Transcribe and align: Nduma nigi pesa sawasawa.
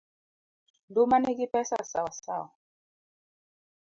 Nduma 0.89 1.15
nigi 1.19 1.47
pesa 1.53 1.75
sawasawa. 1.91 2.49